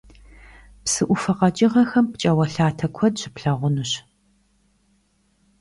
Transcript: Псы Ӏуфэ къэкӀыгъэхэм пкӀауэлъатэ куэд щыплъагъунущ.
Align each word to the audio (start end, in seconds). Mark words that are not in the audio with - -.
Псы 0.83 1.03
Ӏуфэ 1.07 1.33
къэкӀыгъэхэм 1.37 2.05
пкӀауэлъатэ 2.11 2.87
куэд 2.95 3.13
щыплъагъунущ. 3.19 3.91